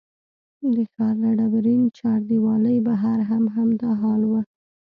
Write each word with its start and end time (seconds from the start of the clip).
د 0.73 0.75
ښار 0.91 1.15
له 1.23 1.31
ډبرین 1.39 1.81
چاردیوالۍ 1.97 2.77
بهر 2.87 3.17
هم 3.29 3.43
همدا 3.55 3.89
حال 4.01 4.21
و. 4.29 4.33